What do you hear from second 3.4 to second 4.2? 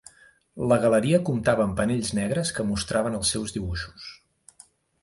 dibuixos.